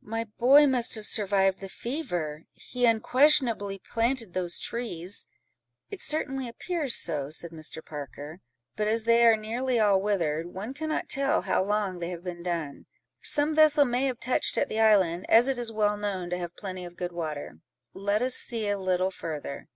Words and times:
"My 0.00 0.24
boy 0.24 0.66
must 0.66 0.94
have 0.94 1.04
survived 1.04 1.60
the 1.60 1.68
fever: 1.68 2.44
he 2.54 2.86
unquestionably 2.86 3.78
planted 3.78 4.32
those 4.32 4.58
trees." 4.58 5.28
"It 5.90 6.00
certainly 6.00 6.48
appears 6.48 6.94
so," 6.94 7.28
said 7.28 7.50
Mr. 7.50 7.84
Parker; 7.84 8.40
"but 8.74 8.88
as 8.88 9.04
they 9.04 9.26
are 9.26 9.36
nearly 9.36 9.78
all 9.78 10.00
withered, 10.00 10.46
one 10.46 10.72
cannot 10.72 11.10
tell 11.10 11.42
how 11.42 11.62
long 11.62 11.98
they 11.98 12.08
have 12.08 12.24
been 12.24 12.42
done. 12.42 12.86
Some 13.20 13.54
vessel 13.54 13.84
may 13.84 14.06
have 14.06 14.18
touched 14.18 14.56
at 14.56 14.70
the 14.70 14.80
island, 14.80 15.26
as 15.28 15.46
it 15.46 15.58
is 15.58 15.70
well 15.70 15.98
known 15.98 16.30
to 16.30 16.38
have 16.38 16.56
plenty 16.56 16.86
of 16.86 16.96
good 16.96 17.12
water. 17.12 17.58
Let 17.92 18.22
us 18.22 18.34
see 18.34 18.66
a 18.68 18.78
little 18.78 19.10
further." 19.10 19.68